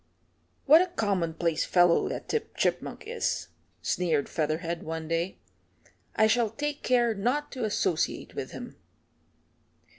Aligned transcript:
"What 0.65 0.81
a 0.81 0.87
commonplace 0.87 1.63
fellow 1.63 2.09
that 2.09 2.27
Tip 2.27 2.55
Chipmunk 2.57 3.03
is," 3.05 3.49
sneered 3.83 4.27
Featherhead 4.27 4.81
one 4.81 5.07
day. 5.07 5.37
"I 6.15 6.25
shall 6.25 6.49
take 6.49 6.81
care 6.81 7.13
not 7.13 7.51
to 7.51 7.65
associate 7.65 8.33
with 8.33 8.49
him." 8.49 8.77